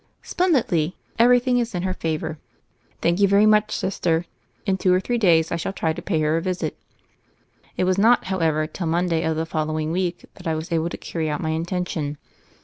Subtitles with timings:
[0.23, 0.97] "Splendidly.
[1.19, 2.39] Everything is in her favor."
[3.03, 4.25] "Thank you very much, Sister.
[4.65, 6.75] In two or three days I shall try to pay her a visit."
[7.77, 10.89] It was not, however, till Monday of the fol lowing week that I was able
[10.89, 12.17] to carry out my intention.